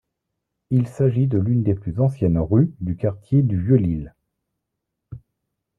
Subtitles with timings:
[0.71, 4.15] Il s'agit de l'une des plus anciennes rues du quartier du Vieux-Lille.